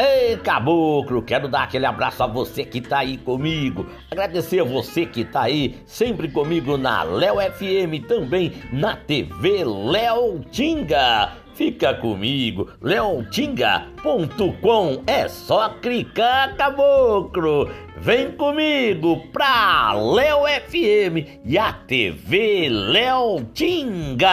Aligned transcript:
Ei, 0.00 0.36
caboclo, 0.36 1.20
quero 1.20 1.48
dar 1.48 1.64
aquele 1.64 1.84
abraço 1.84 2.22
a 2.22 2.26
você 2.28 2.64
que 2.64 2.80
tá 2.80 2.98
aí 2.98 3.16
comigo. 3.16 3.84
Agradecer 4.08 4.60
a 4.60 4.64
você 4.64 5.04
que 5.04 5.24
tá 5.24 5.42
aí 5.42 5.76
sempre 5.86 6.28
comigo 6.28 6.76
na 6.76 7.02
Léo 7.02 7.40
FM, 7.40 8.06
também 8.06 8.52
na 8.72 8.94
TV 8.94 9.64
Léo 9.64 10.38
Tinga. 10.52 11.32
Fica 11.52 11.92
comigo, 11.94 12.70
leontinga.com. 12.80 13.82
É 15.04 15.26
só 15.26 15.70
clicar, 15.70 16.54
caboclo. 16.54 17.68
Vem 17.96 18.30
comigo 18.30 19.26
pra 19.32 19.92
Léo 19.94 20.42
FM 20.68 21.40
e 21.44 21.58
a 21.58 21.72
TV 21.72 22.68
Léo 22.68 23.44
Tinga. 23.52 24.28